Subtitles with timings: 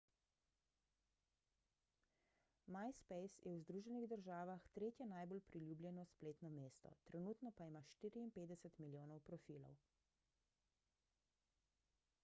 [2.75, 9.23] myspace je v združenih državah tretje najbolj priljubljeno spletno mesto trenutno pa ima 54 milijonov
[9.29, 9.77] profilov